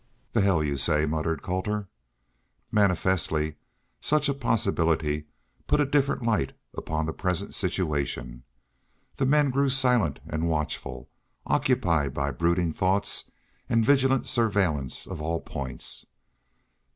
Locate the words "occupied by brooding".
11.45-12.71